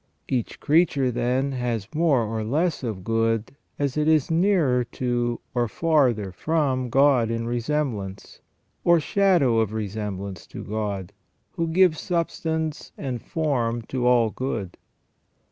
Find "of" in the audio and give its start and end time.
2.81-3.03, 9.59-9.73